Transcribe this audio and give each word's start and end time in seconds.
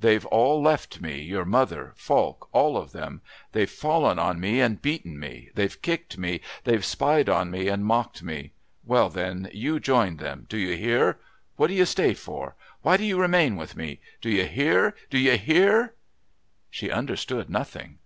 They've 0.00 0.26
all 0.26 0.60
left 0.60 1.00
me, 1.00 1.20
your 1.22 1.44
mother, 1.44 1.92
Falk, 1.94 2.48
all 2.50 2.76
of 2.76 2.90
them. 2.90 3.20
They've 3.52 3.70
fallen 3.70 4.18
on 4.18 4.40
me 4.40 4.60
and 4.60 4.82
beaten 4.82 5.20
me. 5.20 5.50
They've 5.54 5.80
kicked 5.80 6.18
me. 6.18 6.40
They've 6.64 6.84
spied 6.84 7.28
on 7.28 7.52
me 7.52 7.68
and 7.68 7.84
mocked 7.84 8.20
me. 8.24 8.50
Well, 8.84 9.08
then, 9.08 9.48
you 9.52 9.78
join 9.78 10.16
them. 10.16 10.46
Do 10.48 10.58
you 10.58 10.76
hear? 10.76 11.20
What 11.54 11.68
do 11.68 11.74
you 11.74 11.84
stay 11.84 12.14
for? 12.14 12.56
Why 12.82 12.96
do 12.96 13.04
you 13.04 13.20
remain 13.20 13.54
with 13.54 13.76
me? 13.76 14.00
Do 14.20 14.30
you 14.30 14.46
hear? 14.46 14.96
Do 15.10 15.18
you 15.20 15.36
hear?" 15.38 15.94
She 16.72 16.90
understood 16.90 17.48
nothing. 17.48 17.98